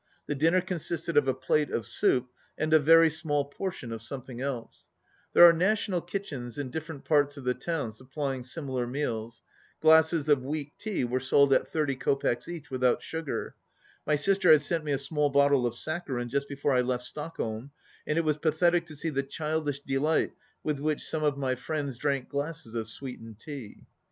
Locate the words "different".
6.71-7.05